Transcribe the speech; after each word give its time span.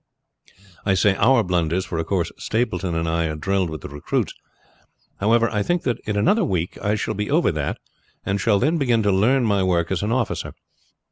"I 0.83 0.95
say 0.95 1.13
our 1.15 1.43
blunders, 1.43 1.85
for 1.85 1.99
of 1.99 2.07
course 2.07 2.31
Stapleton 2.35 2.95
and 2.95 3.07
I 3.07 3.27
are 3.27 3.35
drilled 3.35 3.69
with 3.69 3.81
the 3.81 3.87
recruits. 3.87 4.33
However, 5.19 5.47
I 5.51 5.61
think 5.61 5.83
that 5.83 5.99
in 6.07 6.17
another 6.17 6.43
week 6.43 6.75
I 6.83 6.95
shall 6.95 7.13
be 7.13 7.29
over 7.29 7.51
that, 7.51 7.77
and 8.25 8.41
shall 8.41 8.57
then 8.57 8.79
begin 8.79 9.03
to 9.03 9.11
learn 9.11 9.45
my 9.45 9.61
work 9.61 9.91
as 9.91 10.01
an 10.01 10.11
officer. 10.11 10.55